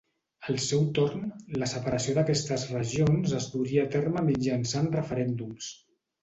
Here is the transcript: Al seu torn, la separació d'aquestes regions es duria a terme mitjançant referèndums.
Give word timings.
Al 0.51 0.55
seu 0.67 0.85
torn, 0.99 1.27
la 1.63 1.67
separació 1.73 2.15
d'aquestes 2.19 2.63
regions 2.77 3.37
es 3.41 3.47
duria 3.57 3.85
a 3.85 3.91
terme 3.97 4.25
mitjançant 4.31 4.91
referèndums. 4.99 5.71